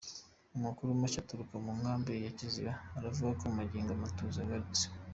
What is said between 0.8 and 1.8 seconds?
mashya aturuka mu